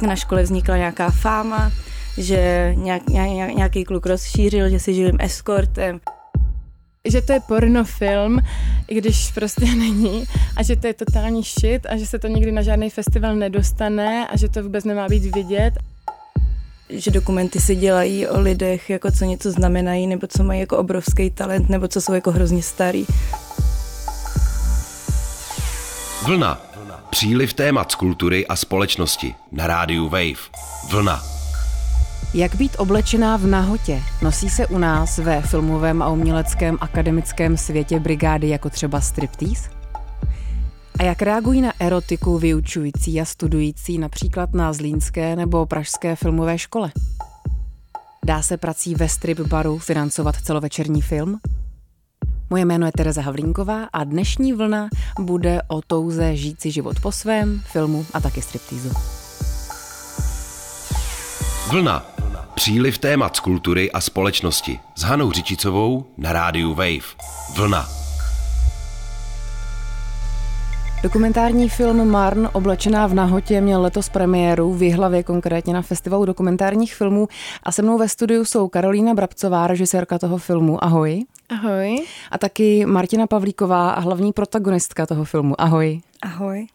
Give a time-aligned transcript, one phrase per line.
[0.00, 1.72] tak na škole vznikla nějaká fáma,
[2.18, 3.08] že nějak,
[3.56, 6.00] nějaký kluk rozšířil, že si živím eskortem
[7.08, 8.40] že to je pornofilm,
[8.88, 10.24] i když prostě není,
[10.56, 14.26] a že to je totální shit a že se to nikdy na žádný festival nedostane
[14.26, 15.74] a že to vůbec nemá být vidět.
[16.88, 21.30] Že dokumenty se dělají o lidech, jako co něco znamenají, nebo co mají jako obrovský
[21.30, 23.06] talent, nebo co jsou jako hrozně starý.
[26.26, 26.65] Vlna.
[27.10, 30.50] Příliv témat z kultury a společnosti na rádiu Wave.
[30.90, 31.22] Vlna.
[32.34, 34.02] Jak být oblečená v nahotě?
[34.22, 39.70] Nosí se u nás ve filmovém a uměleckém akademickém světě brigády jako třeba striptease?
[40.98, 46.92] A jak reagují na erotiku vyučující a studující například na Zlínské nebo Pražské filmové škole?
[48.26, 51.40] Dá se prací ve strip baru financovat celovečerní film?
[52.50, 54.88] Moje jméno je Tereza Havlínková a dnešní vlna
[55.20, 58.90] bude o touze žít si život po svém, filmu a taky striptýzu.
[61.70, 62.06] Vlna.
[62.54, 67.16] Příliv témat z kultury a společnosti s Hanou Řičicovou na rádiu Wave.
[67.56, 67.88] Vlna.
[71.02, 76.94] Dokumentární film Marn oblečená v nahotě měl letos premiéru v Jihlavě, konkrétně na festivalu dokumentárních
[76.94, 77.28] filmů
[77.62, 80.84] a se mnou ve studiu jsou Karolína Brabcová, režisérka toho filmu.
[80.84, 81.24] Ahoj.
[81.48, 81.96] Ahoj.
[82.30, 85.60] A taky Martina Pavlíková hlavní protagonistka toho filmu.
[85.60, 86.00] Ahoj.
[86.26, 86.66] Ahoj.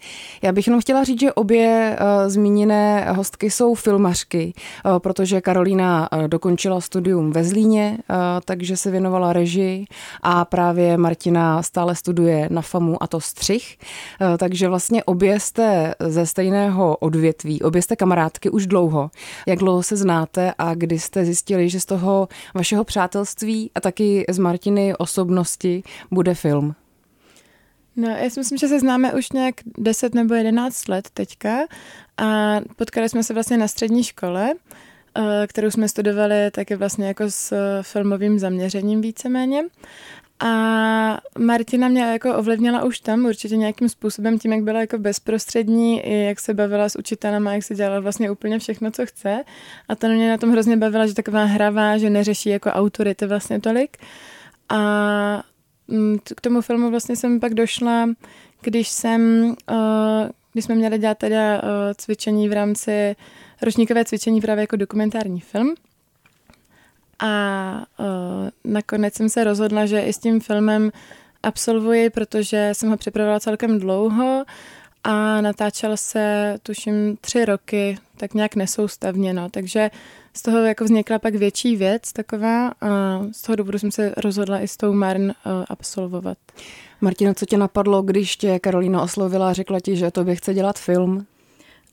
[0.41, 4.53] Já bych jenom chtěla říct, že obě uh, zmíněné hostky jsou filmařky,
[4.85, 9.85] uh, protože Karolína uh, dokončila studium ve Zlíně, uh, takže se věnovala režii
[10.21, 13.77] a právě Martina stále studuje na FAMu a to střih.
[14.21, 19.11] Uh, takže vlastně obě jste ze stejného odvětví, obě jste kamarádky už dlouho.
[19.47, 24.25] Jak dlouho se znáte a kdy jste zjistili, že z toho vašeho přátelství a taky
[24.29, 26.75] z Martiny osobnosti bude film?
[27.95, 31.57] No, já si myslím, že se známe už nějak 10 nebo 11 let teďka
[32.17, 34.53] a potkali jsme se vlastně na střední škole,
[35.17, 39.63] eh, kterou jsme studovali taky vlastně jako s filmovým zaměřením víceméně.
[40.43, 46.01] A Martina mě jako ovlivnila už tam určitě nějakým způsobem tím, jak byla jako bezprostřední,
[46.01, 49.43] i jak se bavila s učitelama, jak se dělala vlastně úplně všechno, co chce.
[49.89, 53.59] A to mě na tom hrozně bavila, že taková hravá, že neřeší jako autority vlastně
[53.59, 53.97] tolik.
[54.69, 55.43] A
[56.35, 58.09] k tomu filmu vlastně jsem pak došla,
[58.61, 61.61] když jsem, eh, když jsme měli dělat teda eh,
[61.97, 63.15] cvičení v rámci,
[63.61, 65.75] ročníkové cvičení právě jako dokumentární film.
[67.23, 68.05] A uh,
[68.73, 70.91] nakonec jsem se rozhodla, že i s tím filmem
[71.43, 74.43] absolvuji, protože jsem ho připravovala celkem dlouho
[75.03, 79.49] a natáčel se, tuším, tři roky, tak nějak nesoustavně, no.
[79.49, 79.89] Takže
[80.33, 84.59] z toho jako vznikla pak větší věc taková a z toho důvodu jsem se rozhodla
[84.59, 85.31] i s tou Marn uh,
[85.69, 86.37] absolvovat.
[87.01, 90.79] Martina, co tě napadlo, když tě Karolína oslovila a řekla ti, že tobě chce dělat
[90.79, 91.25] film?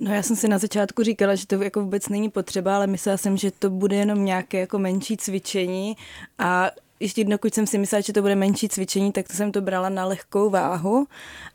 [0.00, 3.16] No já jsem si na začátku říkala, že to jako vůbec není potřeba, ale myslela
[3.16, 5.96] jsem, že to bude jenom nějaké jako menší cvičení
[6.38, 9.60] a ještě dokud jsem si myslela, že to bude menší cvičení, tak to jsem to
[9.60, 11.06] brala na lehkou váhu,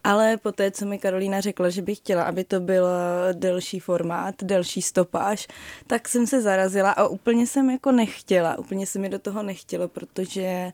[0.04, 2.88] ale poté, co mi Karolína řekla, že bych chtěla, aby to byl
[3.34, 5.48] delší formát, delší stopáž,
[5.88, 9.88] tak jsem se zarazila a úplně jsem jako nechtěla, úplně se mi do toho nechtělo,
[9.88, 10.72] protože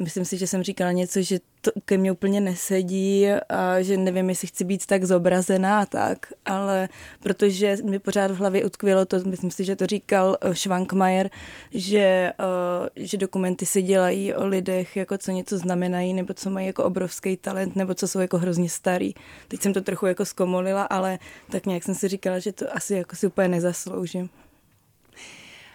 [0.00, 4.28] myslím si, že jsem říkala něco, že to ke mně úplně nesedí a že nevím,
[4.28, 6.88] jestli chci být tak zobrazená a tak, ale
[7.22, 11.30] protože mi pořád v hlavě utkvělo to, myslím si, že to říkal eh, Schwankmajer,
[11.70, 16.66] že, uh, že dokumenty se dělají o lidech, jako co něco znamenají, nebo co mají
[16.66, 19.14] jako obrovský talent, nebo co jsou jako hrozně starý.
[19.48, 21.18] Teď jsem to trochu jako zkomolila, ale
[21.50, 24.30] tak nějak jsem si říkala, že to asi jako si úplně nezasloužím.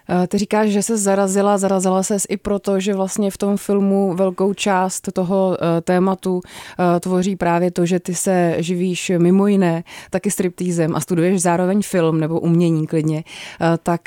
[0.10, 4.14] Eh, ty říkáš, že se zarazila, zarazila se i proto, že vlastně v tom filmu
[4.16, 9.84] velkou část toho eh, tématu eh, tvoří právě to, že ty se živíš mimo jiné
[10.10, 13.24] taky striptýzem a studuješ zároveň film nebo umění klidně.
[13.84, 14.02] Tak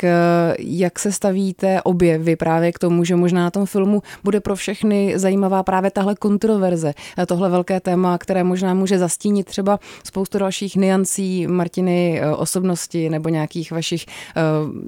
[0.59, 4.57] jak se stavíte obě vy právě k tomu, že možná na tom filmu bude pro
[4.57, 6.95] všechny zajímavá právě tahle kontroverze,
[7.27, 13.73] tohle velké téma, které možná může zastínit třeba spoustu dalších niancí Martiny osobnosti nebo nějakých
[13.73, 14.07] vašich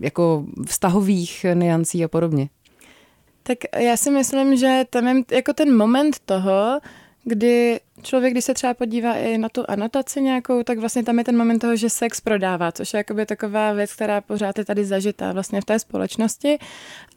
[0.00, 2.48] jako vztahů vztahových niancí a podobně?
[3.42, 6.80] Tak já si myslím, že tam je jako ten moment toho,
[7.24, 11.24] kdy člověk, když se třeba podívá i na tu anotaci nějakou, tak vlastně tam je
[11.24, 14.84] ten moment toho, že sex prodává, což je jakoby taková věc, která pořád je tady
[14.84, 16.58] zažitá vlastně v té společnosti,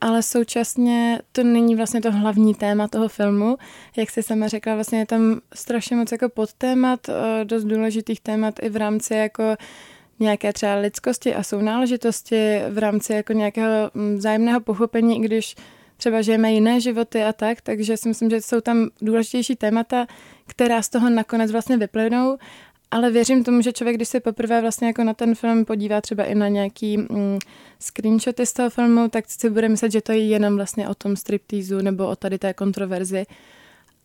[0.01, 3.57] ale současně to není vlastně to hlavní téma toho filmu.
[3.95, 8.55] Jak jsi sama řekla, vlastně je tam strašně moc jako podtémat, eh, dost důležitých témat
[8.61, 9.43] i v rámci jako
[10.19, 15.55] nějaké třeba lidskosti a sounáležitosti v rámci jako nějakého mm, vzájemného pochopení, i když
[15.97, 20.07] třeba žijeme jiné životy a tak, takže si myslím, že jsou tam důležitější témata,
[20.47, 22.37] která z toho nakonec vlastně vyplynou
[22.93, 26.23] ale věřím tomu, že člověk, když se poprvé vlastně jako na ten film podívá třeba
[26.23, 27.39] i na nějaký mm,
[27.79, 31.15] screenshoty z toho filmu, tak si bude myslet, že to je jenom vlastně o tom
[31.15, 33.25] striptýzu nebo o tady té kontroverzi.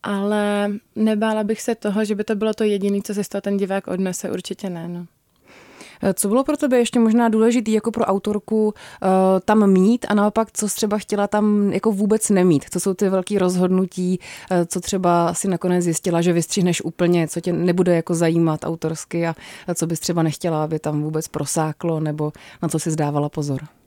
[0.03, 3.43] Ale nebála bych se toho, že by to bylo to jediné, co se z toho
[3.43, 4.89] ten divák odnese, určitě ne.
[4.89, 5.07] No.
[6.03, 8.73] Eh, co bylo pro tebe ještě možná důležité jako pro autorku uh,
[9.45, 12.65] tam mít a naopak, co třeba chtěla tam jako vůbec nemít?
[12.71, 14.19] Co jsou ty velké rozhodnutí,
[14.50, 19.27] uh, co třeba si nakonec zjistila, že vystřihneš úplně, co tě nebude jako zajímat autorsky
[19.27, 19.35] a,
[19.67, 23.78] a co bys třeba nechtěla, aby tam vůbec prosáklo nebo na co si zdávala pozor?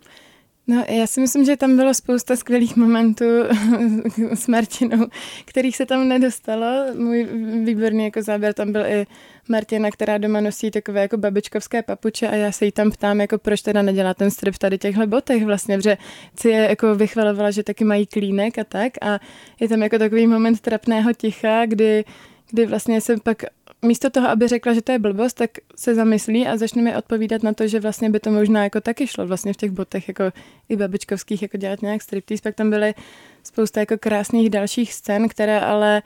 [0.71, 3.25] No, já si myslím, že tam bylo spousta skvělých momentů
[4.33, 5.07] s Martinou,
[5.45, 6.85] kterých se tam nedostalo.
[6.95, 7.27] Můj
[7.65, 9.05] výborný jako záběr tam byl i
[9.49, 13.37] Martina, která doma nosí takové jako babičkovské papuče a já se jí tam ptám, jako
[13.37, 15.97] proč teda nedělá ten strip tady těchhle botech vlastně, protože
[16.39, 19.19] si je jako vychvalovala, že taky mají klínek a tak a
[19.59, 22.03] je tam jako takový moment trapného ticha, kdy
[22.51, 23.43] kdy vlastně se pak
[23.85, 27.43] místo toho, aby řekla, že to je blbost, tak se zamyslí a začne mi odpovídat
[27.43, 30.23] na to, že vlastně by to možná jako taky šlo vlastně v těch botech jako
[30.69, 32.41] i babičkovských jako dělat nějak striptease.
[32.43, 32.93] Pak tam byly
[33.43, 36.01] spousta jako krásných dalších scén, které ale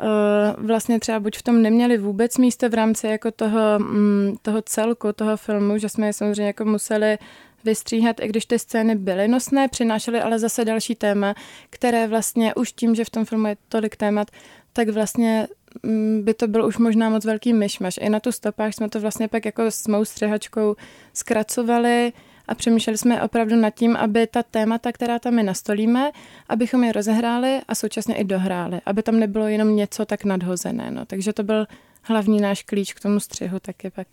[0.00, 4.62] uh, vlastně třeba buď v tom neměli vůbec místo v rámci jako toho, um, toho
[4.62, 7.18] celku, toho filmu, že jsme je samozřejmě jako museli
[7.64, 11.34] vystříhat, i když ty scény byly nosné, přinášely ale zase další téma,
[11.70, 14.30] které vlastně už tím, že v tom filmu je tolik témat,
[14.72, 15.57] tak vlastně mm,
[16.20, 17.98] by to byl už možná moc velký myšmaš.
[18.00, 20.76] I na tu stopách jsme to vlastně pak jako s mou střihačkou
[21.14, 22.12] zkracovali
[22.48, 26.10] a přemýšleli jsme opravdu nad tím, aby ta témata, která tam my nastolíme,
[26.48, 30.90] abychom je rozehráli a současně i dohráli, aby tam nebylo jenom něco tak nadhozené.
[30.90, 31.04] No.
[31.04, 31.66] Takže to byl
[32.08, 34.06] hlavní náš klíč k tomu střihu taky pak.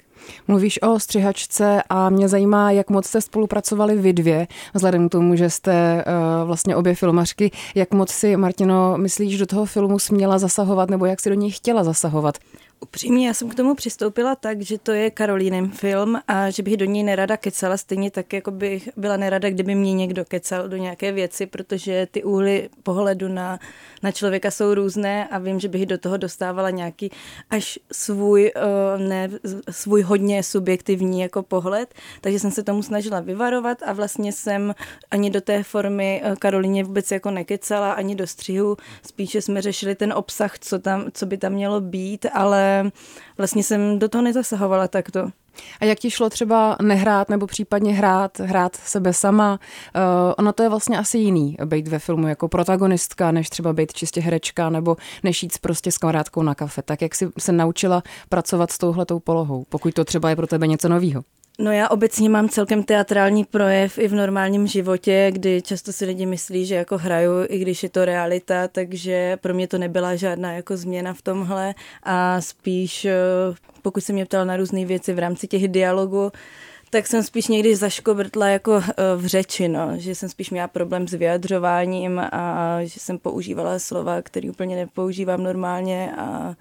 [0.48, 5.36] Mluvíš o střihačce a mě zajímá, jak moc jste spolupracovali vy dvě, vzhledem k tomu,
[5.36, 7.52] že jste uh, vlastně obě filmařky.
[7.76, 11.52] Jak moc si, Martino, myslíš, do toho filmu směla zasahovat nebo jak si do něj
[11.52, 12.38] chtěla zasahovat?
[12.80, 16.78] Upřímně, já jsem k tomu přistoupila tak, že to je Karolínem film a že bych
[16.78, 20.78] do něj nerada kecala, stejně tak, jako bych byla nerada, kdyby mě někdo kecal do
[20.78, 23.60] nějaké věci, protože ty úhly pohledu na,
[24.04, 27.12] na člověka jsou různé a vím, že bych do toho dostávala nějaký
[27.50, 29.30] až svůj, eh, ne,
[29.72, 34.76] svůj hodně subjektivní jako pohled, takže jsem se tomu snažila vyvarovat a vlastně jsem
[35.12, 38.78] ani do té formy eh, Karolíně vůbec jako nekecala, ani do střihu,
[39.08, 42.65] spíše jsme řešili ten obsah, co, tam, co by tam mělo být, ale
[43.38, 45.30] vlastně jsem do toho nezasahovala takto.
[45.80, 49.52] A jak ti šlo třeba nehrát nebo případně hrát, hrát sebe sama?
[49.52, 53.94] Uh, ono to je vlastně asi jiný, být ve filmu jako protagonistka, než třeba být
[53.94, 56.82] čistě herečka nebo než jít prostě s kamarádkou na kafe.
[56.82, 60.68] Tak jak jsi se naučila pracovat s touhletou polohou, pokud to třeba je pro tebe
[60.68, 61.24] něco novýho?
[61.60, 66.26] No já obecně mám celkem teatrální projev i v normálním životě, kdy často si lidi
[66.26, 70.54] myslí, že jako hraju, i když je to realita, takže pro mě to nebyla žádná
[70.54, 73.16] jako změna v tomhle a spíš, eh,
[73.82, 76.32] pokud se mě ptal na různé věci v rámci těch dialogů,
[76.90, 79.92] tak jsem spíš někdy zaškobrtla jako eh, v řeči, no.
[79.96, 85.44] že jsem spíš měla problém s vyjadřováním a že jsem používala slova, které úplně nepoužívám
[85.44, 86.56] normálně a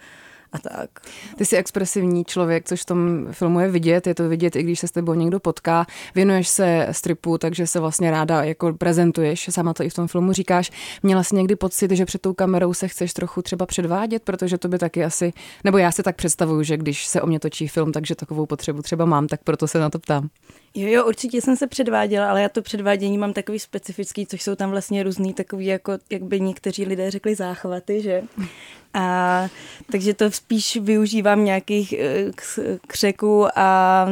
[0.54, 0.90] a tak.
[1.36, 4.80] Ty jsi expresivní člověk, což v tom filmu je vidět, je to vidět i když
[4.80, 5.86] se s tebou někdo potká.
[6.14, 10.32] Věnuješ se stripu, takže se vlastně ráda jako prezentuješ, sama to i v tom filmu
[10.32, 10.70] říkáš.
[11.02, 14.68] Měla jsi někdy pocit, že před tou kamerou se chceš trochu třeba předvádět, protože to
[14.68, 15.32] by taky asi,
[15.64, 18.82] nebo já si tak představuju, že když se o mě točí film, takže takovou potřebu
[18.82, 20.28] třeba mám, tak proto se na to ptám.
[20.74, 24.54] Jo, jo, určitě jsem se předváděla, ale já to předvádění mám takový specifický, což jsou
[24.54, 28.22] tam vlastně různý takový, jako, jak by někteří lidé řekli, záchvaty, že?
[28.94, 29.48] A,
[29.92, 32.30] takže to spíš využívám nějakých eh,
[32.86, 34.06] křeků a,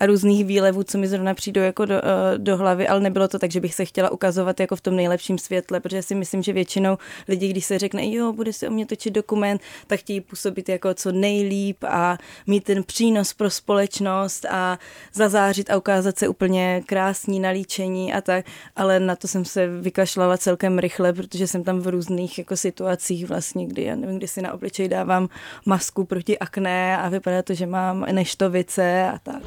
[0.00, 3.38] a různých výlevů, co mi zrovna přijdou jako do, eh, do hlavy, ale nebylo to
[3.38, 6.52] tak, že bych se chtěla ukazovat jako v tom nejlepším světle, protože si myslím, že
[6.52, 6.98] většinou
[7.28, 10.94] lidí, když se řekne, jo, bude se o mě točit dokument, tak chtějí působit jako
[10.94, 14.78] co nejlíp a mít ten přínos pro společnost a
[15.12, 18.46] zazářit a ukázat se úplně krásní nalíčení a tak,
[18.76, 23.26] ale na to jsem se vykašlala celkem rychle, protože jsem tam v různých jako situacích
[23.26, 25.26] vlastně, kdy já nevím, kdy si na obličej dávám
[25.66, 29.42] masku proti akné a vypadá to, že mám neštovice a tak.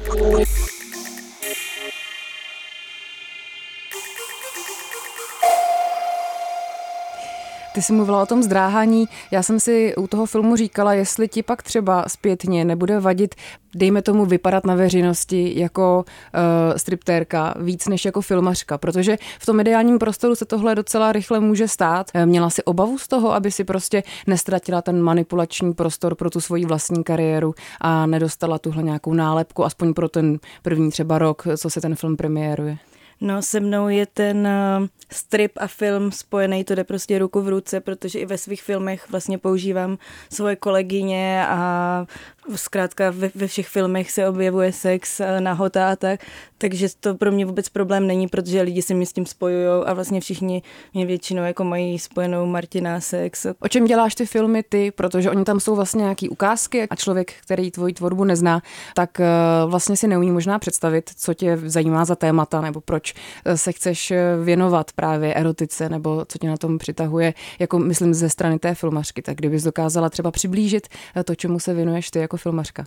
[7.76, 9.08] Ty jsi mluvila o tom zdráhání.
[9.30, 13.34] Já jsem si u toho filmu říkala, jestli ti pak třeba zpětně nebude vadit,
[13.74, 19.60] dejme tomu, vypadat na veřejnosti jako uh, striptérka víc než jako filmařka, protože v tom
[19.60, 22.10] ideálním prostoru se tohle docela rychle může stát.
[22.14, 26.40] Eh, měla si obavu z toho, aby si prostě nestratila ten manipulační prostor pro tu
[26.40, 31.70] svoji vlastní kariéru a nedostala tuhle nějakou nálepku, aspoň pro ten první třeba rok, co
[31.70, 32.78] se ten film premiéruje?
[33.20, 37.48] No se mnou je ten uh, strip a film spojený, to jde prostě ruku v
[37.48, 39.98] ruce, protože i ve svých filmech vlastně používám
[40.32, 42.06] svoje kolegyně a
[42.54, 46.20] zkrátka ve, ve všech filmech se objevuje sex, nahota a tak,
[46.58, 49.94] takže to pro mě vůbec problém není, protože lidi se mi s tím spojují a
[49.94, 50.62] vlastně všichni
[50.94, 53.46] mě většinou jako mají spojenou Martina sex.
[53.60, 57.32] O čem děláš ty filmy ty, protože oni tam jsou vlastně nějaký ukázky a člověk,
[57.32, 58.62] který tvoji tvorbu nezná,
[58.94, 59.26] tak eh,
[59.66, 64.10] vlastně si neumí možná představit, co tě zajímá za témata nebo proč eh, se chceš
[64.10, 68.74] eh, věnovat právě erotice nebo co tě na tom přitahuje, jako myslím ze strany té
[68.74, 69.22] filmařky.
[69.22, 70.88] Tak kdybys dokázala třeba přiblížit
[71.24, 72.86] to, čemu se věnuješ ty jako filmařka.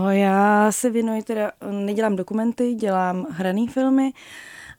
[0.00, 4.12] O, já se věnuji teda, nedělám dokumenty, dělám hraný filmy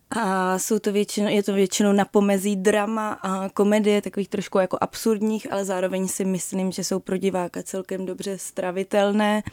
[0.10, 4.78] a jsou to většinou, je to většinou na pomezí drama a komedie, takových trošku jako
[4.82, 9.44] absurdních, ale zároveň si myslím, že jsou pro diváka celkem dobře stravitelné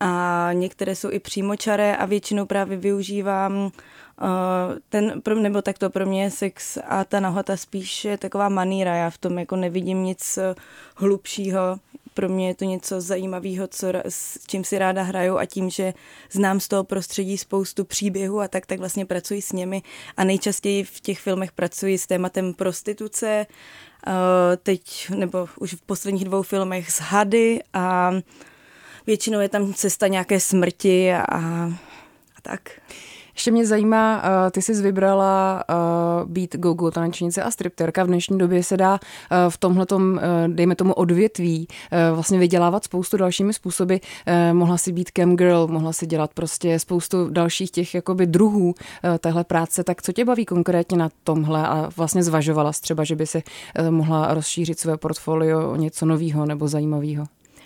[0.00, 3.70] a některé jsou i přímočaré a většinou právě využívám
[4.22, 8.48] Uh, ten, nebo tak to pro mě je sex a ta nahota spíš je taková
[8.48, 10.38] maníra, já v tom jako nevidím nic
[10.96, 11.78] hlubšího,
[12.14, 15.94] pro mě je to něco zajímavého, co, s čím si ráda hraju a tím, že
[16.30, 19.82] znám z toho prostředí spoustu příběhů a tak, tak vlastně pracuji s nimi
[20.16, 23.46] a nejčastěji v těch filmech pracuji s tématem prostituce,
[24.06, 24.12] uh,
[24.62, 28.12] teď nebo už v posledních dvou filmech s hady a
[29.06, 31.70] většinou je tam cesta nějaké smrti a, a
[32.42, 32.80] tak.
[33.34, 38.04] Ještě mě zajímá, uh, ty jsi vybrala uh, být go-go tanečnice a stripterka.
[38.04, 38.98] V dnešní době se dá uh,
[39.48, 40.18] v tomhletom, uh,
[40.54, 41.68] dejme tomu odvětví,
[42.14, 43.96] vlastně vydělávat spoustu dalšími způsoby.
[44.52, 48.74] Mohla si být cam girl, mohla si dělat prostě spoustu dalších těch jakoby druhů uh,
[49.18, 49.84] téhle práce.
[49.84, 53.42] Tak co tě baví konkrétně na tomhle a vlastně zvažovala třeba, že by si
[53.90, 57.24] mohla rozšířit své portfolio o něco nového nebo zajímavého?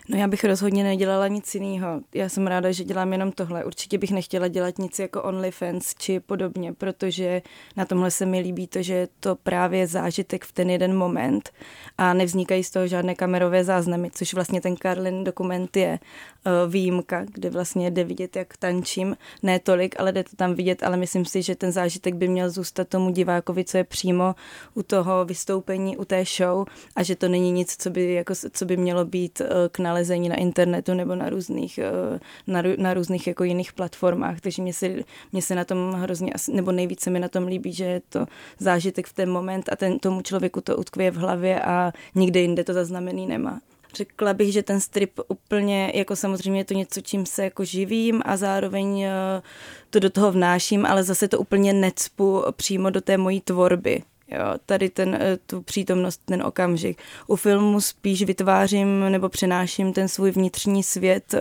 [0.09, 2.01] No já bych rozhodně nedělala nic jiného.
[2.15, 3.65] Já jsem ráda, že dělám jenom tohle.
[3.65, 7.43] Určitě bych nechtěla dělat nic jako OnlyFans či podobně, protože
[7.77, 11.51] na tomhle se mi líbí to, že je to právě zážitek v ten jeden moment
[11.99, 15.99] a nevznikají z toho žádné kamerové záznamy, což vlastně ten Karlin dokument je
[16.47, 19.17] uh, výjimka, kde vlastně jde vidět, jak tančím.
[19.43, 22.51] Ne tolik, ale jde to tam vidět, ale myslím si, že ten zážitek by měl
[22.51, 24.35] zůstat tomu divákovi, co je přímo
[24.75, 28.65] u toho vystoupení, u té show a že to není nic, co by, jako, co
[28.65, 33.45] by mělo být uh, k na internetu nebo na různých, eh, na, na různých jako
[33.45, 34.95] jiných platformách, takže mě se,
[35.33, 38.27] mě se na tom hrozně, nebo nejvíce mi na tom líbí, že je to
[38.59, 42.65] zážitek v ten moment a ten, tomu člověku to utkvěje v hlavě a nikde jinde
[42.65, 43.61] to zaznamený nemá.
[43.95, 48.23] Řekla bych, že ten strip úplně, jako samozřejmě je to něco, čím se jako živím
[48.25, 49.43] a zároveň eh,
[49.91, 54.03] to do toho vnáším, ale zase to úplně necpu přímo do té mojí tvorby.
[54.29, 56.99] Jo, tady ten, eh, tu přítomnost, ten okamžik.
[57.27, 61.41] U filmu spíš vytvářím nebo přenáším ten svůj vnitřní svět uh,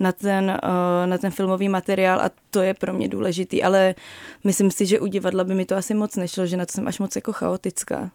[0.00, 3.94] na, ten, uh, na ten filmový materiál a to je pro mě důležitý, ale
[4.44, 6.88] myslím si, že u divadla by mi to asi moc nešlo, že na to jsem
[6.88, 8.10] až moc jako chaotická.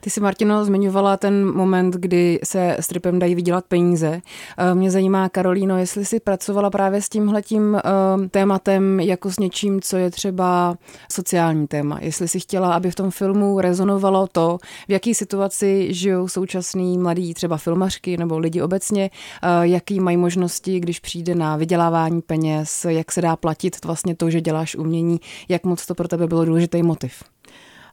[0.00, 4.20] Ty si, Martino, zmiňovala ten moment, kdy se stripem dají vydělat peníze.
[4.58, 9.80] Eh, mě zajímá, Karolíno, jestli jsi pracovala právě s tímhletím uh, tématem jako s něčím,
[9.80, 10.76] co je třeba
[11.12, 11.98] sociální téma.
[12.00, 17.34] Jestli si chtěla, aby v tom filmu rezonovalo to, v jaký situaci žijou současní mladí
[17.34, 19.10] třeba filmařky nebo lidi obecně,
[19.42, 24.30] uh, jaký mají možnosti, když přijde na vydělávání peněz, jak se dá platit vlastně to,
[24.30, 27.22] že děláš umění, jak moc to pro tebe bylo důležitý motiv.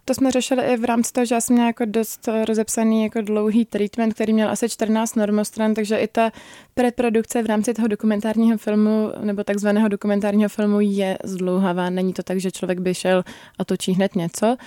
[0.08, 3.22] To jsme řešili i v rámci toho, že já jsem měla jako dost rozepsaný jako
[3.22, 6.32] dlouhý treatment, který měl asi 14 normostran, takže i ta
[6.74, 11.90] predprodukce v rámci toho dokumentárního filmu nebo takzvaného dokumentárního filmu je zdlouhavá.
[11.90, 13.24] Není to tak, že člověk by šel
[13.60, 14.58] a točí hned něco.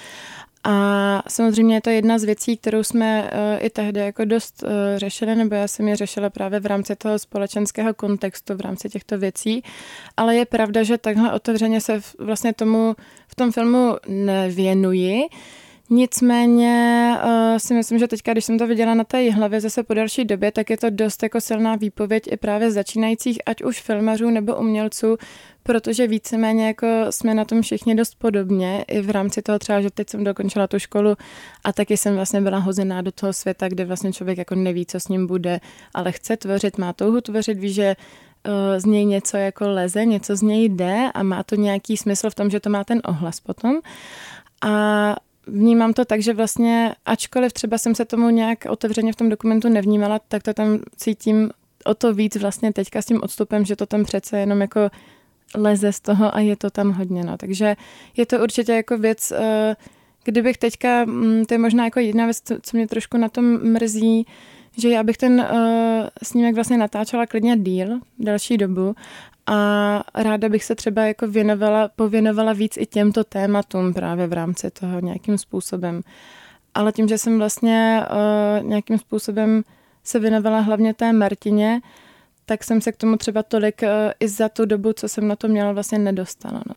[0.70, 4.70] A samozřejmě je to jedna z věcí, kterou jsme uh, i tehdy jako dost uh,
[4.96, 9.18] řešili, nebo já jsem je řešila právě v rámci toho společenského kontextu, v rámci těchto
[9.18, 9.62] věcí.
[10.16, 12.96] Ale je pravda, že takhle otevřeně se vlastně tomu
[13.28, 15.20] v tom filmu nevěnuji.
[15.90, 19.95] Nicméně uh, si myslím, že teďka, když jsem to viděla na té hlavě zase po
[19.95, 24.30] další době, tak je to dost jako silná výpověď i právě začínajících, ať už filmařů
[24.30, 25.16] nebo umělců,
[25.62, 29.90] protože víceméně jako jsme na tom všichni dost podobně, i v rámci toho třeba, že
[29.90, 31.16] teď jsem dokončila tu školu
[31.64, 35.00] a taky jsem vlastně byla hozená do toho světa, kde vlastně člověk jako neví, co
[35.00, 35.61] s ním bude,
[35.95, 37.97] ale chce tvořit, má touhu tvořit, ví, že
[38.78, 42.35] z něj něco jako leze, něco z něj jde a má to nějaký smysl v
[42.35, 43.80] tom, že to má ten ohlas potom.
[44.62, 45.16] A
[45.49, 49.69] vnímám to tak, že vlastně, ačkoliv třeba jsem se tomu nějak otevřeně v tom dokumentu
[49.69, 51.50] nevnímala, tak to tam cítím
[51.85, 54.90] o to víc vlastně teďka s tím odstupem, že to tam přece jenom jako
[55.55, 57.25] leze z toho a je to tam hodně.
[57.25, 57.37] No.
[57.37, 57.76] Takže
[58.17, 59.76] je to určitě jako věc, eh,
[60.25, 64.26] kdybych teďka, mm, to je možná jako jedna věc, co mě trošku na tom mrzí,
[64.78, 65.58] že já bych ten uh,
[66.23, 68.94] snímek vlastně natáčela klidně díl, další dobu
[69.47, 74.70] a ráda bych se třeba jako věnovala, pověnovala víc i těmto tématům právě v rámci
[74.70, 76.00] toho nějakým způsobem.
[76.75, 79.62] Ale tím, že jsem vlastně uh, nějakým způsobem
[80.04, 81.80] se věnovala hlavně té Martině,
[82.47, 83.88] tak jsem se k tomu třeba tolik uh,
[84.20, 86.62] i za tu dobu, co jsem na to měla, vlastně nedostala.
[86.68, 86.75] No.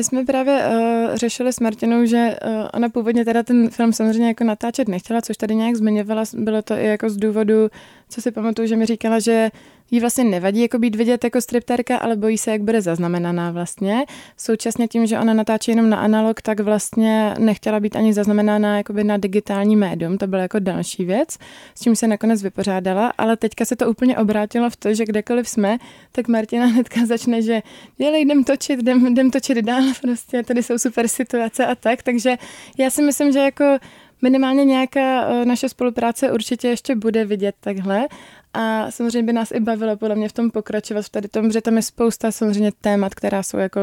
[0.00, 4.28] My jsme právě uh, řešili s Martinou, že uh, ona původně teda ten film samozřejmě
[4.28, 7.68] jako natáčet nechtěla, což tady nějak zmiňovala, bylo to i jako z důvodu,
[8.08, 9.50] co si pamatuju, že mi říkala, že
[9.90, 14.04] jí vlastně nevadí jako být vidět jako stripterka, ale bojí se, jak bude zaznamenaná vlastně.
[14.36, 19.04] Současně tím, že ona natáčí jenom na analog, tak vlastně nechtěla být ani zaznamenána jakoby
[19.04, 21.38] na digitální médium, to byla jako další věc,
[21.74, 25.48] s čím se nakonec vypořádala, ale teďka se to úplně obrátilo v to, že kdekoliv
[25.48, 25.78] jsme,
[26.12, 27.62] tak Martina hnedka začne, že
[27.98, 32.36] jdem točit, jdem, jdem točit dál, prostě tady jsou super situace a tak, takže
[32.78, 33.78] já si myslím, že jako
[34.22, 38.08] minimálně nějaká eh, naše spolupráce určitě ještě bude vidět takhle.
[38.54, 41.60] A samozřejmě by nás i bavilo podle mě v tom pokračovat v tady tom, že
[41.60, 43.80] tam je spousta samozřejmě témat, která jsou jako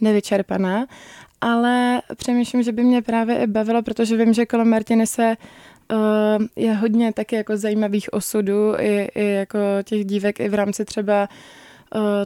[0.00, 0.86] nevyčerpaná,
[1.40, 5.36] ale přemýšlím, že by mě právě i bavilo, protože vím, že kolem Martiny se
[5.92, 5.98] uh,
[6.56, 11.22] je hodně taky jako zajímavých osudů i, i jako těch dívek i v rámci třeba
[11.22, 11.36] uh,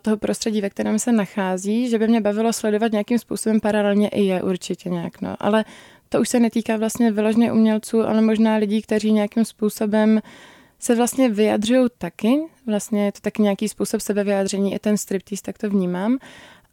[0.02, 4.22] toho prostředí, ve kterém se nachází, že by mě bavilo sledovat nějakým způsobem paralelně i
[4.22, 5.36] je určitě nějak, no.
[5.40, 5.64] Ale
[6.08, 10.20] to už se netýká vlastně vyložně umělců, ale možná lidí, kteří nějakým způsobem
[10.78, 15.58] se vlastně vyjadřují taky, vlastně je to taky nějaký způsob sebevyjádření, i ten striptease, tak
[15.58, 16.18] to vnímám,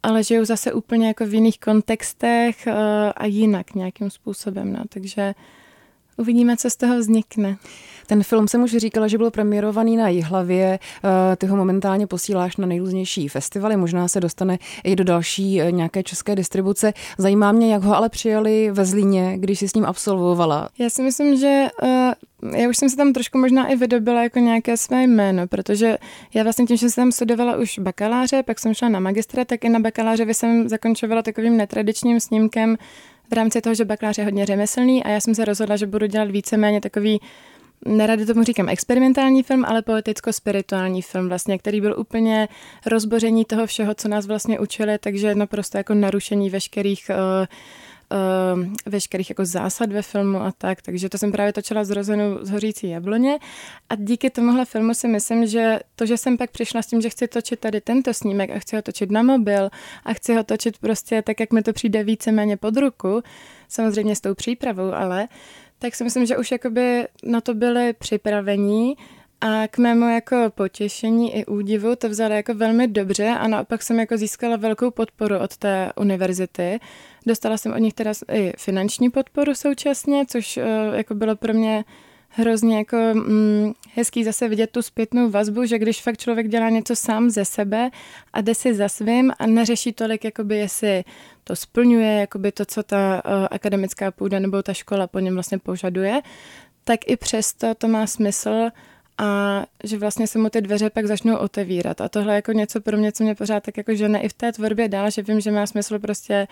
[0.02, 2.72] ale žijou zase úplně jako v jiných kontextech uh,
[3.16, 5.34] a jinak nějakým způsobem, no, takže
[6.16, 7.56] uvidíme, co z toho vznikne.
[8.06, 12.56] Ten film jsem už říkala, že byl premiérovaný na Jihlavě, eh, ty ho momentálně posíláš
[12.56, 16.92] na nejrůznější festivaly, možná se dostane i do další eh, nějaké české distribuce.
[17.18, 20.68] Zajímá mě, jak ho ale přijali ve Zlíně, když jsi s ním absolvovala.
[20.78, 21.88] Já si myslím, že uh,
[22.56, 25.98] já už jsem se tam trošku možná i vydobila jako nějaké své jméno, protože
[26.34, 29.64] já vlastně tím, že jsem tam studovala už bakaláře, pak jsem šla na magistra, tak
[29.64, 32.76] i na bakaláře jsem zakončovala takovým netradičním snímkem
[33.30, 36.06] v rámci toho, že bakalář je hodně řemeslný a já jsem se rozhodla, že budu
[36.06, 37.20] dělat víceméně takový
[37.86, 42.48] nerady tomu říkám experimentální film, ale poeticko-spirituální film vlastně, který byl úplně
[42.86, 47.46] rozboření toho všeho, co nás vlastně učili, takže naprosto jako narušení veškerých uh,
[48.12, 52.50] uh, veškerých jako zásad ve filmu a tak, takže to jsem právě točila zrozenou z
[52.50, 53.38] hořící jabloně
[53.90, 57.10] a díky tomuhle filmu si myslím, že to, že jsem pak přišla s tím, že
[57.10, 59.70] chci točit tady tento snímek a chci ho točit na mobil
[60.04, 63.22] a chci ho točit prostě tak, jak mi to přijde víceméně pod ruku,
[63.68, 65.28] samozřejmě s tou přípravou, ale
[65.78, 68.96] tak si myslím, že už jakoby na to byli připravení
[69.40, 74.00] a k mému jako potěšení i údivu to vzali jako velmi dobře a naopak jsem
[74.00, 76.80] jako získala velkou podporu od té univerzity.
[77.26, 81.84] Dostala jsem od nich teda i finanční podporu současně, což uh, jako bylo pro mě
[82.28, 86.96] hrozně jako mm, hezký zase vidět tu zpětnou vazbu, že když fakt člověk dělá něco
[86.96, 87.90] sám ze sebe
[88.32, 91.04] a jde si za svým a neřeší tolik, jakoby jestli
[91.44, 95.58] to splňuje, jakoby to, co ta uh, akademická půda nebo ta škola po něm vlastně
[95.58, 96.20] požaduje,
[96.84, 98.68] tak i přesto to má smysl
[99.18, 102.00] a že vlastně se mu ty dveře pak začnou otevírat.
[102.00, 104.32] A tohle je jako něco pro mě, co mě pořád tak jako žene i v
[104.32, 106.48] té tvorbě dál, že vím, že má smysl prostě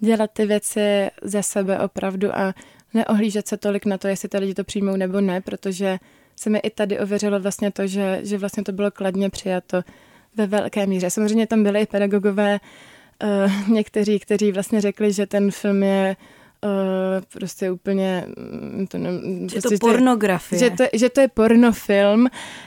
[0.00, 2.54] dělat ty věci ze sebe opravdu a
[2.94, 5.98] neohlížet se tolik na to, jestli ty lidi to přijmou nebo ne, protože
[6.36, 9.82] se mi i tady ověřilo vlastně to, že, že vlastně to bylo kladně přijato
[10.36, 11.10] ve velké míře.
[11.10, 12.60] Samozřejmě tam byly i pedagogové,
[13.24, 16.16] uh, někteří, kteří vlastně řekli, že ten film je
[16.64, 18.24] uh, prostě úplně...
[18.36, 19.10] Mm, to ne,
[19.48, 20.58] že prostě, to pornografie.
[20.58, 22.26] Že to, že to je pornofilm,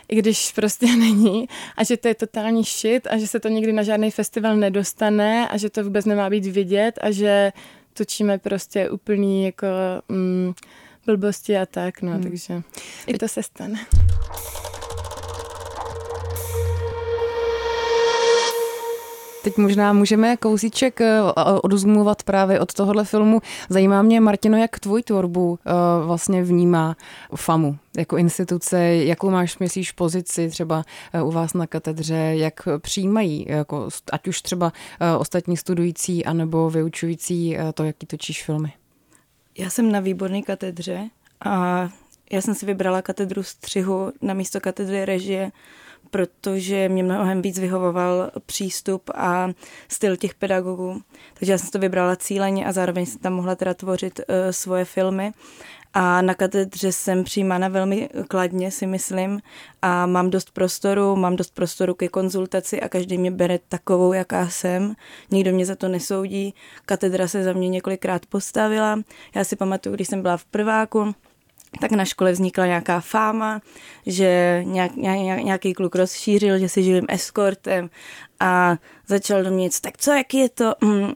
[0.10, 3.74] i když prostě není a že to je totální shit a že se to nikdy
[3.74, 7.52] na žádný festival nedostane a že to vůbec nemá být vidět a že
[7.94, 9.68] točíme prostě úplný jako
[10.10, 10.54] mm,
[11.06, 12.24] blbosti a tak, no, hmm.
[12.24, 12.62] takže
[13.08, 13.80] i to se stane.
[19.48, 21.22] Teď možná můžeme kousíček eh,
[21.64, 23.42] oduzmovat právě od tohohle filmu.
[23.70, 25.72] Zajímá mě, Martino, jak tvůj tvorbu eh,
[26.06, 26.96] vlastně vnímá
[27.36, 30.84] FAMu jako instituce, jakou máš, myslíš, pozici třeba
[31.14, 34.74] eh, u vás na katedře, jak přijímají, jako, ať už třeba
[35.18, 38.74] ostatní studující anebo vyučující to, jaký točíš filmy?
[39.58, 41.10] Já jsem na výborné katedře
[41.46, 41.90] a
[42.32, 45.52] já jsem si vybrala katedru střihu na místo katedry režie,
[46.12, 49.50] protože mě mnohem víc vyhovoval přístup a
[49.88, 51.02] styl těch pedagogů.
[51.34, 54.86] Takže já jsem to vybrala cíleně a zároveň jsem tam mohla teda tvořit uh, svoje
[54.86, 55.32] filmy.
[55.94, 59.42] A na katedře jsem přijímána velmi kladně, si myslím,
[59.82, 64.50] a mám dost prostoru, mám dost prostoru ke konzultaci a každý mě bere takovou, jaká
[64.50, 64.96] jsem.
[65.32, 66.54] Nikdo mě za to nesoudí.
[66.86, 69.00] Katedra se za mě několikrát postavila.
[69.36, 71.16] Já si pamatuju, když jsem byla v prváku,
[71.80, 73.62] tak na škole vznikla nějaká fáma,
[74.06, 77.90] že nějak, nějak, nějaký kluk rozšířil, že si živím eskortem
[78.40, 78.78] a
[79.08, 81.12] začal do mě něco, tak co, jak je to mm, uh,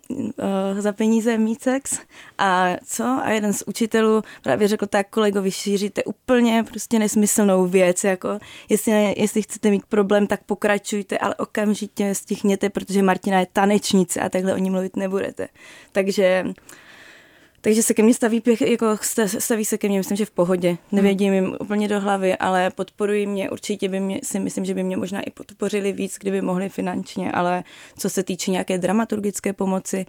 [0.80, 2.00] za peníze mít sex
[2.38, 3.04] a co?
[3.04, 8.40] A jeden z učitelů právě řekl, tak kolego, vy šíříte úplně prostě nesmyslnou věc, jako
[8.70, 14.30] jestli, jestli chcete mít problém, tak pokračujte, ale okamžitě stichněte, protože Martina je tanečnice a
[14.30, 15.48] takhle o ní mluvit nebudete.
[15.92, 16.46] Takže
[17.62, 18.98] takže se ke mně staví, jako
[19.40, 20.78] staví se ke mně, myslím, že v pohodě.
[20.92, 23.50] Nevědím jim úplně do hlavy, ale podporují mě.
[23.50, 27.32] Určitě by mě, si myslím, že by mě možná i podpořili víc, kdyby mohli finančně,
[27.32, 27.64] ale
[27.98, 30.06] co se týče nějaké dramaturgické pomoci,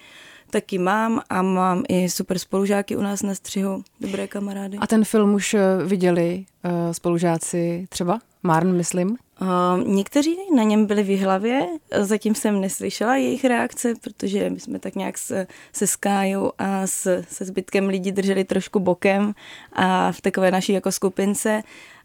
[0.51, 4.79] taky mám a mám i super spolužáky u nás na střihu, dobré kamarády.
[4.81, 8.19] A ten film už eh, viděli uh, spolužáci třeba?
[8.43, 9.17] Marn, myslím?
[9.43, 11.67] Uh, někteří na něm byli v hlavě,
[12.01, 17.25] zatím jsem neslyšela jejich reakce, protože my jsme tak nějak se, se Skájou a s,
[17.29, 19.35] se zbytkem lidí drželi trošku bokem
[19.73, 21.63] a v takové naší jako skupince.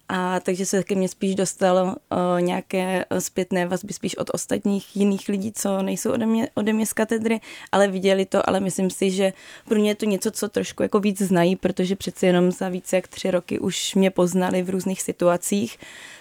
[0.10, 5.30] A takže se ke mně spíš dostalo uh, nějaké zpětné vazby spíš od ostatních jiných
[5.30, 7.40] lidí, co nejsou ode mě, ode mě z katedry,
[7.72, 9.34] ale viděli to, ale myslím si, že
[9.68, 12.96] pro mě je to něco, co trošku jako víc znají, protože přeci jenom za více
[12.96, 15.78] jak tři roky už mě poznali v různých situacích,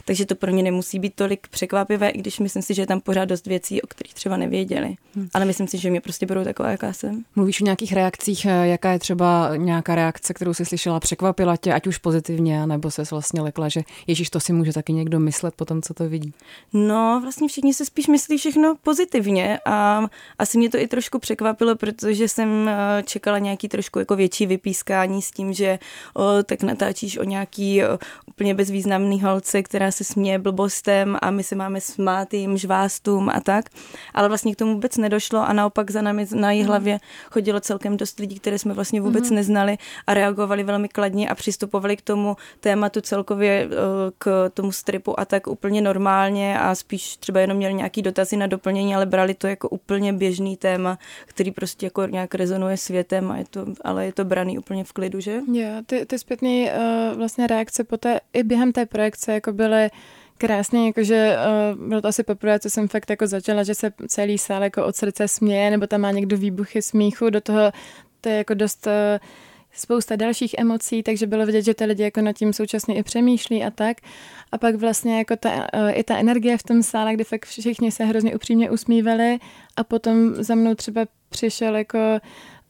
[0.07, 3.01] takže to pro ně nemusí být tolik překvapivé, i když myslím si, že je tam
[3.01, 4.97] pořád dost věcí, o kterých třeba nevěděli.
[5.14, 5.29] Hmm.
[5.35, 7.25] Ale myslím si, že mě prostě budou taková, jaká jsem.
[7.37, 11.73] Mluvíš o nějakých reakcích, eh, jaká je třeba nějaká reakce, kterou jsi slyšela, překvapila tě,
[11.73, 15.55] ať už pozitivně, nebo se vlastně lekla, že Ježíš, to si může taky někdo myslet
[15.55, 16.33] po tom, co to vidí.
[16.73, 20.07] No, vlastně všichni se spíš myslí všechno pozitivně a
[20.38, 25.23] asi mě to i trošku překvapilo, protože jsem eh, čekala nějaký trošku jako větší vypískání
[25.23, 25.79] s tím, že
[26.14, 31.43] o, tak natáčíš o nějaký o, úplně bezvýznamný holce, která se směje blbostem a my
[31.43, 33.65] se máme smát jim žvástům a tak.
[34.15, 36.99] Ale vlastně k tomu vůbec nedošlo a naopak za námi na její hlavě
[37.31, 39.37] chodilo celkem dost lidí, které jsme vlastně vůbec mm.
[39.37, 43.69] neznali a reagovali velmi kladně a přistupovali k tomu tématu celkově
[44.19, 48.47] k tomu stripu a tak úplně normálně a spíš třeba jenom měli nějaký dotazy na
[48.47, 53.37] doplnění, ale brali to jako úplně běžný téma, který prostě jako nějak rezonuje světem a
[53.37, 55.41] je to, ale je to braný úplně v klidu, že?
[55.53, 59.86] Jo, ty, ty zpětné uh, vlastně reakce po té, i během té projekce jako byly
[60.38, 61.37] krásně, jakože
[61.77, 64.85] uh, bylo to asi poprvé, co jsem fakt jako začala, že se celý sál jako
[64.85, 67.72] od srdce směje, nebo tam má někdo výbuchy smíchu, do toho
[68.20, 68.92] to je jako dost uh,
[69.77, 73.64] spousta dalších emocí, takže bylo vidět, že ty lidi jako nad tím současně i přemýšlí
[73.64, 73.96] a tak.
[74.53, 77.92] A pak vlastně jako ta, eh, i ta energie v tom sále, kdy fakt všichni
[77.92, 79.38] se hrozně upřímně usmívali
[79.77, 81.99] a potom za mnou třeba přišel jako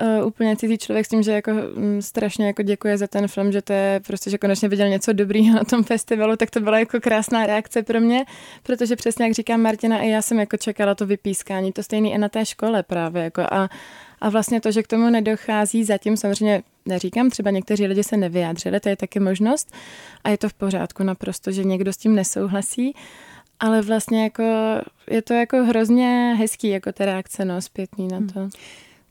[0.02, 3.52] uh, úplně cizí člověk s tím, že jako um, strašně jako děkuje za ten film,
[3.52, 6.78] že to je prostě, že konečně viděl něco dobrýho na tom festivalu, tak to byla
[6.78, 8.24] jako krásná reakce pro mě,
[8.62, 12.18] protože přesně jak říká Martina, i já jsem jako čekala to vypískání, to stejný i
[12.18, 13.68] na té škole právě jako a
[14.20, 18.80] a vlastně to, že k tomu nedochází, zatím samozřejmě neříkám, třeba někteří lidi se nevyjádřili,
[18.80, 19.72] to je taky možnost
[20.24, 22.94] a je to v pořádku naprosto, že někdo s tím nesouhlasí,
[23.60, 24.42] ale vlastně jako
[25.10, 28.40] je to jako hrozně hezký, jako ta reakce, no, zpětný na to.
[28.40, 28.50] Hmm.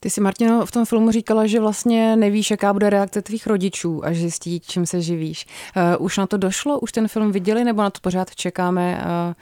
[0.00, 4.04] Ty si, Martino, v tom filmu říkala, že vlastně nevíš, jaká bude reakce tvých rodičů,
[4.04, 5.46] až zjistí, čím se živíš.
[5.76, 6.80] Uh, už na to došlo?
[6.80, 9.34] Už ten film viděli, nebo na to pořád čekáme uh,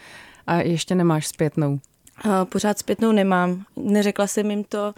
[0.46, 1.72] a ještě nemáš zpětnou?
[1.72, 3.64] Uh, pořád zpětnou nemám.
[3.76, 4.94] Neřekla jsem jim to,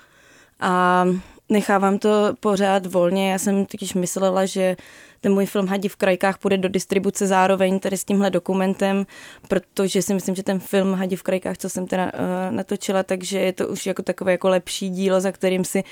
[0.60, 1.04] a
[1.48, 3.32] nechávám to pořád volně.
[3.32, 4.76] Já jsem totiž myslela, že
[5.20, 9.06] ten můj film Hadi v krajkách půjde do distribuce zároveň tady s tímhle dokumentem,
[9.48, 12.10] protože si myslím, že ten film Hadi v krajkách, co jsem teda uh,
[12.50, 15.84] natočila, takže je to už jako takové jako lepší dílo, za kterým si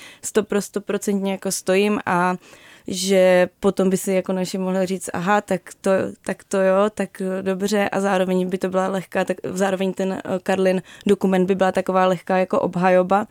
[0.62, 2.36] stoprocentně jako stojím a
[2.86, 5.90] že potom by si jako naši mohli říct, aha, tak to,
[6.26, 7.88] tak to jo, tak dobře.
[7.88, 12.06] A zároveň by to byla lehká, tak zároveň ten eh, Karlin dokument by byla taková
[12.06, 13.26] lehká jako obhajoba.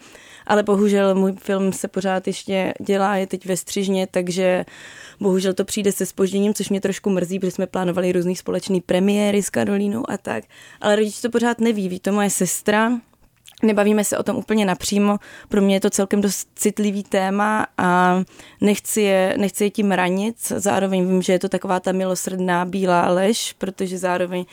[0.48, 4.66] Ale bohužel můj film se pořád ještě dělá, je teď ve střižně, takže
[5.20, 9.44] bohužel to přijde se spožděním, což mě trošku mrzí, protože jsme plánovali různý společný premiéry
[9.44, 10.44] s Karolínou a tak,
[10.82, 12.92] ale rodiče to pořád neví, ví to moje sestra,
[13.63, 15.17] Nebavíme se o tom úplně napřímo,
[15.49, 18.21] pro mě je to celkem dost citlivý téma a
[18.62, 23.10] nechci je, nechci je tím ranit, zároveň vím, že je to taková ta milosrdná bílá
[23.10, 24.45] lež, protože zároveň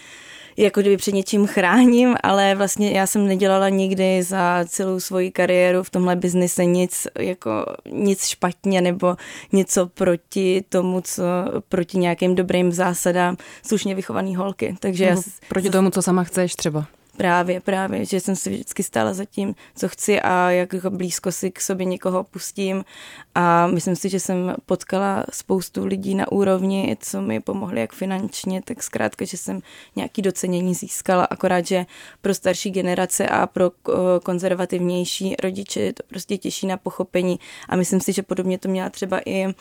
[0.56, 5.82] jako kdyby před něčím chráním, ale vlastně já jsem nedělala nikdy za celou svoji kariéru
[5.82, 9.16] v tomhle biznise nic, jako nic špatně nebo
[9.52, 11.22] něco proti tomu, co
[11.68, 14.76] proti nějakým dobrým zásadám slušně vychovaný holky.
[14.80, 15.16] Takže já,
[15.48, 16.86] proti tomu, co sama chceš třeba.
[17.20, 21.50] Právě, právě, že jsem si vždycky stála za tím, co chci a jak blízko si
[21.50, 22.84] k sobě někoho pustím.
[23.34, 28.62] A myslím si, že jsem potkala spoustu lidí na úrovni, co mi pomohli jak finančně,
[28.62, 29.60] tak zkrátka, že jsem
[29.96, 31.86] nějaký docenění získala, akorát, že
[32.20, 33.70] pro starší generace a pro
[34.22, 37.40] konzervativnější rodiče je to prostě těžší na pochopení.
[37.68, 39.52] A myslím si, že podobně to měla třeba i uh,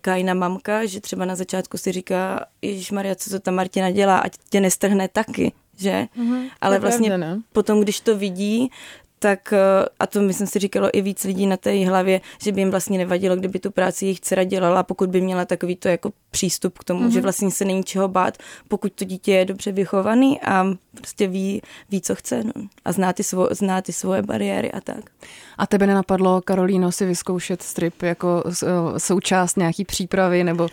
[0.00, 2.46] Kajna mamka, že třeba na začátku si říká,
[2.92, 6.06] Maria, co to ta Martina dělá, ať tě nestrhne taky že?
[6.18, 7.42] Mm-hmm, Ale vlastně pravda, no.
[7.52, 8.70] potom, když to vidí,
[9.22, 9.58] tak, eh,
[10.00, 12.98] a to myslím si říkalo i víc lidí na té hlavě, že by jim vlastně
[12.98, 16.84] nevadilo, kdyby tu práci jejich dcera dělala, pokud by měla takový to jako přístup k
[16.84, 17.12] tomu, mm-hmm.
[17.12, 17.22] že mhm.
[17.22, 22.00] vlastně se není čeho bát, pokud to dítě je dobře vychovaný a prostě ví, ví
[22.00, 22.52] co chce no.
[22.84, 25.00] a zná ty, svo, zná ty svoje bariéry a tak.
[25.58, 30.68] A tebe nenapadlo, Karolíno, si vyzkoušet strip jako eh, součást nějaký přípravy nebo uh,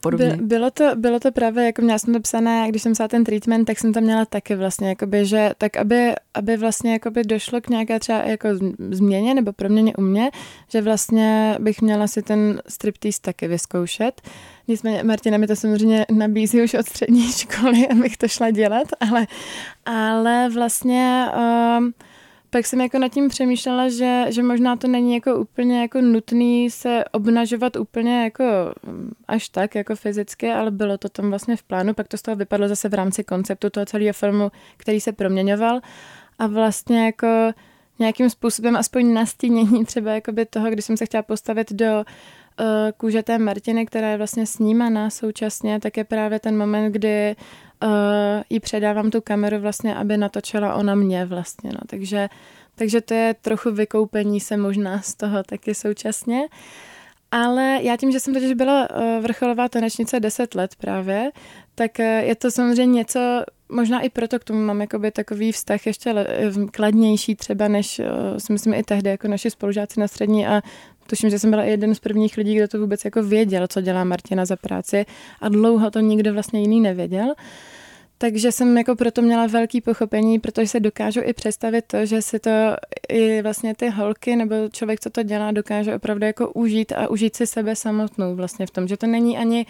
[0.00, 0.36] podobně?
[0.36, 3.24] By, bylo, to, bylo to právě, jako měla jsem to psané, když jsem psala ten
[3.24, 7.60] treatment, tak jsem to měla taky vlastně, jakoby, že tak aby, aby vlastně jakoby došlo
[7.60, 8.48] k nějaké třeba jako
[8.90, 10.30] změně nebo proměně u mě,
[10.68, 14.22] že vlastně bych měla si ten striptease taky vyzkoušet.
[14.68, 19.26] Nicméně Martina mi to samozřejmě nabízí už od střední školy, abych to šla dělat, ale,
[19.86, 21.26] ale vlastně
[21.78, 21.92] um,
[22.54, 26.70] pak jsem jako nad tím přemýšlela, že, že možná to není jako úplně jako nutný
[26.70, 28.44] se obnažovat úplně jako
[28.86, 32.22] mm, až tak jako fyzicky, ale bylo to tam vlastně v plánu, pak to z
[32.22, 35.80] toho vypadlo zase v rámci konceptu toho celého filmu, který se proměňoval
[36.42, 37.52] a vlastně jako
[37.98, 43.22] nějakým způsobem aspoň nastínění třeba jakoby toho, když jsem se chtěla postavit do uh, kůže
[43.22, 47.36] té Martiny, která je vlastně snímaná současně, tak je právě ten moment, kdy
[47.82, 47.90] uh,
[48.50, 51.80] jí předávám tu kameru vlastně, aby natočila ona mě vlastně, no.
[51.86, 52.28] Takže,
[52.74, 56.48] takže to je trochu vykoupení se možná z toho taky současně.
[57.34, 61.30] Ale já tím, že jsem totiž byla uh, vrcholová tanečnice 10 let právě,
[61.74, 63.20] tak uh, je to samozřejmě něco,
[63.68, 66.14] možná i proto k tomu mám jakoby takový vztah ještě
[66.70, 68.06] kladnější třeba, než uh,
[68.38, 70.62] si myslím i tehdy jako naši spolužáci na střední a
[71.06, 74.04] tuším, že jsem byla jeden z prvních lidí, kdo to vůbec jako věděl, co dělá
[74.04, 75.06] Martina za práci
[75.40, 77.34] a dlouho to nikdo vlastně jiný nevěděl.
[78.22, 82.38] Takže jsem jako proto měla velký pochopení, protože se dokážu i představit to, že si
[82.38, 82.50] to
[83.08, 87.36] i vlastně ty holky nebo člověk, co to dělá, dokáže opravdu jako užít a užít
[87.36, 89.66] si sebe samotnou vlastně v tom, že to není ani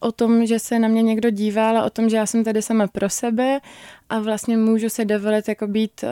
[0.00, 2.62] o tom, že se na mě někdo dívá, ale o tom, že já jsem tady
[2.62, 3.60] sama pro sebe
[4.08, 6.10] a vlastně můžu se dovolit jako být uh,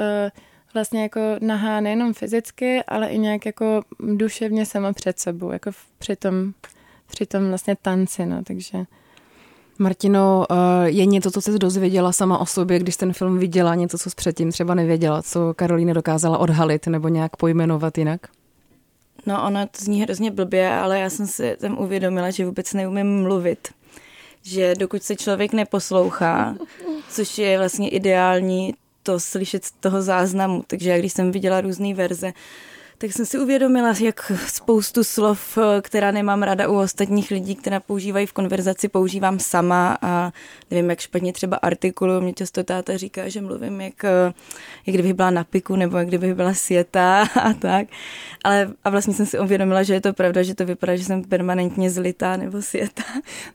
[0.75, 6.16] vlastně jako nahá nejenom fyzicky, ale i nějak jako duševně sama před sebou, jako při
[6.16, 6.53] tom,
[7.07, 8.79] při tom vlastně tanci, no, takže...
[9.83, 10.55] Martino, eh,
[10.88, 14.16] je něco, co jsi dozvěděla sama o sobě, když ten film viděla, něco, co jsi
[14.16, 18.21] předtím třeba nevěděla, co Karolína dokázala odhalit nebo nějak pojmenovat jinak?
[19.27, 23.23] No, ona to zní hrozně blbě, ale já jsem si tam uvědomila, že vůbec neumím
[23.23, 23.68] mluvit.
[24.42, 26.55] Že dokud se člověk neposlouchá,
[27.09, 30.64] což je vlastně ideální to slyšet z toho záznamu.
[30.66, 32.33] Takže já když jsem viděla různé verze,
[33.03, 38.27] tak jsem si uvědomila, jak spoustu slov, která nemám ráda u ostatních lidí, která používají
[38.27, 40.33] v konverzaci, používám sama a
[40.71, 42.21] nevím, jak špatně třeba artikulu.
[42.21, 44.03] Mě často táta říká, že mluvím, jak,
[44.87, 47.88] jak kdybych byla na piku nebo jak kdybych byla světa a tak.
[48.45, 51.25] Ale a vlastně jsem si uvědomila, že je to pravda, že to vypadá, že jsem
[51.25, 53.03] permanentně zlitá nebo světa.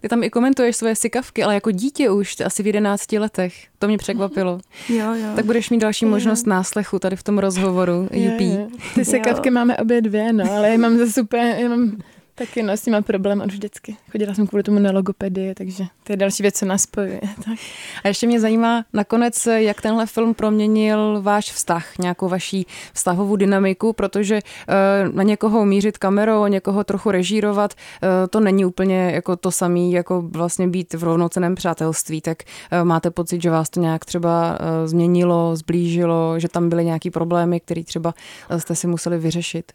[0.02, 3.54] Ty tam i komentuješ svoje sykavky, ale jako dítě už, asi v 11 letech.
[3.80, 4.60] To mě překvapilo.
[4.90, 5.28] Jo, jo.
[5.36, 8.08] Tak budeš mít další možnost náslechu tady v tom rozhovoru.
[8.12, 8.58] Jupi.
[8.96, 11.98] Ty sykavky máme obě dvě, no, ale já mám zase úplně, já mám
[12.38, 13.98] Taky no, s tím mám problém od vždycky.
[14.12, 17.22] Chodila jsem kvůli tomu na logopedii, takže to je další věc, co nás spojuje.
[17.46, 17.60] Tak.
[18.04, 23.94] A ještě mě zajímá nakonec, jak tenhle film proměnil váš vztah, nějakou vaší vztahovou dynamiku,
[23.94, 29.52] protože uh, na někoho mířit kamerou, někoho trochu režírovat, uh, to není úplně jako to
[29.52, 32.22] samé, jako vlastně být v rovnoceném přátelství.
[32.22, 36.86] Tak uh, máte pocit, že vás to nějak třeba uh, změnilo, zblížilo, že tam byly
[36.86, 38.14] nějaké problémy, které třeba
[38.58, 39.72] jste si museli vyřešit?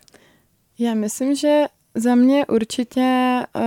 [0.79, 1.65] Já myslím, že
[1.95, 3.63] za mě určitě, uh,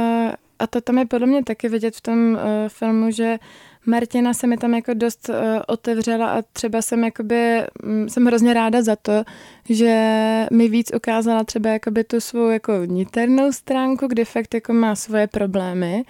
[0.60, 3.38] a to tam je podle mě taky vidět v tom uh, filmu, že
[3.86, 5.36] Martina se mi tam jako dost uh,
[5.68, 9.24] otevřela a třeba jsem jakoby, um, jsem hrozně ráda za to,
[9.70, 14.96] že mi víc ukázala třeba jakoby tu svou jako niternou stránku, kdy fakt jako má
[14.96, 16.06] svoje problémy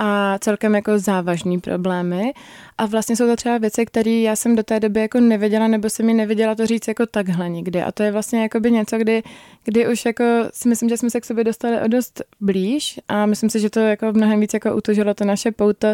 [0.00, 2.32] a celkem jako závažný problémy.
[2.78, 5.90] A vlastně jsou to třeba věci, které já jsem do té doby jako nevěděla, nebo
[5.90, 7.82] jsem mi nevěděla to říct jako takhle nikdy.
[7.82, 9.22] A to je vlastně jako by něco, kdy,
[9.64, 13.26] kdy už jako si myslím, že jsme se k sobě dostali o dost blíž a
[13.26, 15.88] myslím si, že to jako mnohem víc jako utužilo to naše pouto,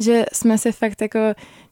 [0.00, 1.18] že jsme si fakt jako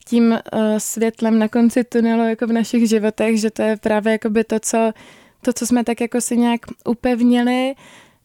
[0.04, 4.30] tím uh, světlem na konci tunelu jako v našich životech, že to je právě jako
[4.30, 4.92] by to, co,
[5.42, 7.74] to, co jsme tak jako si nějak upevnili,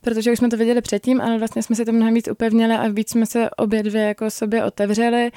[0.06, 2.88] protože už jsme to viděli předtím, ale vlastně jsme si to mnohem víc upevnili a
[2.88, 5.32] víc jsme se obě dvě jako sobě otevřeli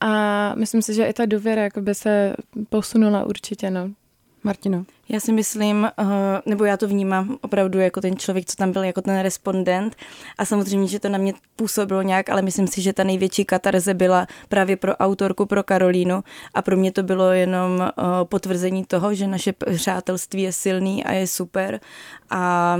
[0.00, 2.34] a myslím si, že i ta důvěra jakoby se
[2.68, 3.90] posunula určitě, no.
[4.44, 4.84] Martino.
[5.08, 6.08] Já si myslím, uh,
[6.46, 9.96] nebo já to vnímám opravdu jako ten člověk, co tam byl, jako ten respondent
[10.38, 13.94] a samozřejmě, že to na mě působilo nějak, ale myslím si, že ta největší katarze
[13.94, 19.14] byla právě pro autorku, pro Karolínu a pro mě to bylo jenom uh, potvrzení toho,
[19.14, 21.80] že naše přátelství je silný a je super
[22.30, 22.76] a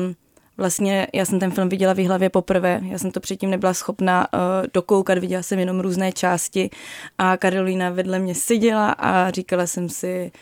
[0.58, 4.28] Vlastně já jsem ten film viděla v hlavě poprvé, já jsem to předtím nebyla schopna
[4.32, 4.40] uh,
[4.74, 6.70] dokoukat, viděla jsem jenom různé části.
[7.18, 10.32] A Karolína vedle mě seděla a říkala jsem si,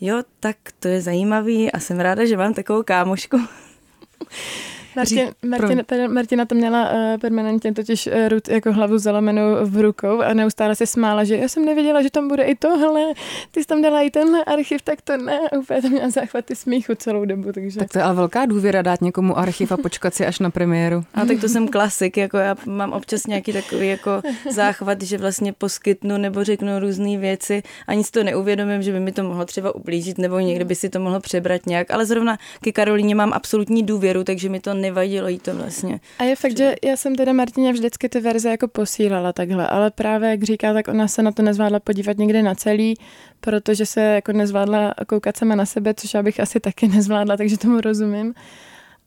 [0.00, 3.40] jo, tak to je zajímavý a jsem ráda, že mám takovou kámošku.
[4.96, 10.20] Martin, Martina, Martina to měla uh, permanentně totiž uh, Ruth jako hlavu zalomenou v rukou
[10.20, 13.02] a neustále se smála, že já jsem nevěděla, že tam bude i tohle,
[13.50, 15.40] ty jsi tam dala i tenhle archiv, tak to ne.
[15.52, 17.52] A úplně tam měla záchvaty smíchu celou dobu.
[17.52, 17.78] Takže...
[17.78, 21.04] Tak to je ale velká důvěra dát někomu archiv a počkat si až na premiéru.
[21.14, 25.52] A tak to jsem klasik, jako já mám občas nějaký takový jako záchvat, že vlastně
[25.52, 29.74] poskytnu nebo řeknu různé věci a nic to neuvědomím, že by mi to mohlo třeba
[29.74, 33.82] ublížit nebo někdo by si to mohlo přebrat nějak, ale zrovna ke Karolíně mám absolutní
[33.82, 36.00] důvěru, takže mi to nevadilo jí to vlastně.
[36.18, 39.90] A je fakt, že já jsem teda Martině vždycky ty verze jako posílala takhle, ale
[39.90, 42.94] právě jak říká, tak ona se na to nezvládla podívat někdy na celý,
[43.40, 47.58] protože se jako nezvládla koukat sama na sebe, což já bych asi taky nezvládla, takže
[47.58, 48.34] tomu rozumím.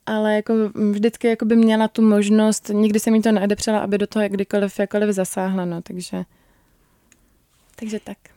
[0.06, 0.54] Ale jako
[0.92, 4.80] vždycky jako by měla tu možnost, nikdy se mi to neodepřela, aby do toho kdykoliv,
[4.80, 6.24] jakkoliv zasáhla, no, takže,
[7.76, 8.33] takže tak.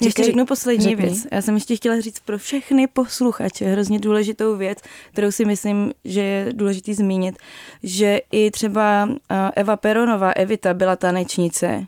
[0.00, 1.06] Ještě řeknu poslední řekni.
[1.06, 1.26] věc.
[1.32, 4.78] Já jsem ještě chtěla říct pro všechny posluchače hrozně důležitou věc,
[5.12, 7.38] kterou si myslím, že je důležitý zmínit,
[7.82, 9.08] že i třeba
[9.56, 11.86] Eva Peronová, Evita, byla tanečnice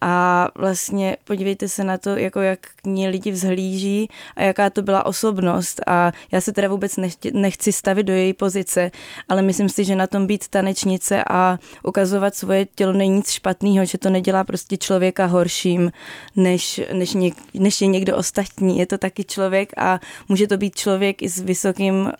[0.00, 4.82] a vlastně podívejte se na to, jako jak k ní lidi vzhlíží a jaká to
[4.82, 8.90] byla osobnost a já se teda vůbec nechci, nechci stavit do její pozice,
[9.28, 13.84] ale myslím si, že na tom být tanečnice a ukazovat svoje tělo není nic špatného,
[13.84, 15.92] že to nedělá prostě člověka horším,
[16.36, 18.78] než, než, něk, než je někdo ostatní.
[18.78, 22.12] Je to taky člověk a může to být člověk i s vysokým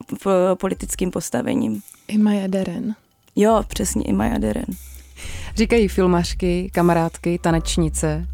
[0.54, 1.80] politickým postavením.
[2.08, 2.94] I Maja Deren.
[3.36, 4.87] Jo, přesně, i Maja Deren.
[5.58, 8.26] Říkají filmařky, kamarádky, tanečnice.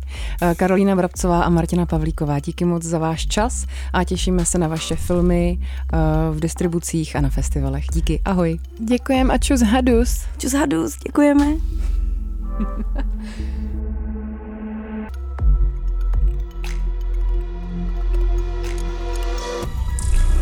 [0.42, 4.68] Eh, Karolína Vrabcová a Martina Pavlíková, díky moc za váš čas a těšíme se na
[4.68, 5.96] vaše filmy eh,
[6.30, 7.84] v distribucích a na festivalech.
[7.92, 8.58] Díky, ahoj.
[8.78, 10.24] Děkujeme a čus hadus.
[10.38, 11.46] Čus hadus, děkujeme.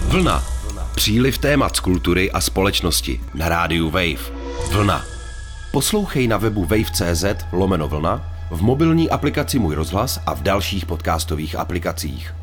[0.08, 0.44] Vlna.
[0.94, 4.32] Příliv témat z kultury a společnosti na rádiu Wave.
[4.72, 5.11] Vlna.
[5.72, 11.56] Poslouchej na webu wave.cz lomeno vlna, v mobilní aplikaci Můj rozhlas a v dalších podcastových
[11.56, 12.41] aplikacích.